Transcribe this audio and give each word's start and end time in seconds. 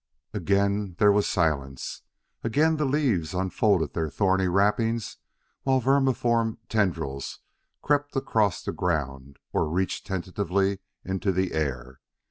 Again 0.33 0.95
there 0.97 1.11
was 1.11 1.27
silence; 1.27 2.01
again 2.43 2.77
the 2.77 2.85
leaves 2.85 3.35
unfolded 3.35 3.93
their 3.93 4.09
thorny 4.09 4.47
wrappings 4.47 5.17
while 5.61 5.79
vermiform 5.79 6.57
tendrils 6.69 7.37
crept 7.83 8.15
across 8.15 8.63
the 8.63 8.71
ground 8.71 9.37
or 9.53 9.69
reached 9.69 10.07
tentatively 10.07 10.79
into 11.05 11.31
the 11.31 11.51
air. 11.53 11.99